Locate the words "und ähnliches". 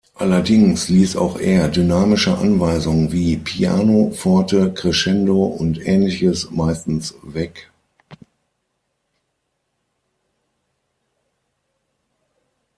5.45-6.49